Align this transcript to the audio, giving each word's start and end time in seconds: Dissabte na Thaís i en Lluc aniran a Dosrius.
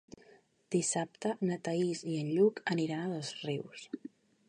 Dissabte 0.75 1.33
na 1.51 1.59
Thaís 1.69 2.03
i 2.15 2.17
en 2.25 2.35
Lluc 2.39 2.65
aniran 2.77 3.07
a 3.07 3.15
Dosrius. 3.15 3.89